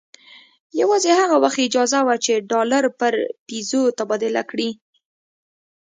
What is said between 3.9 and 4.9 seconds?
تبادله کړي.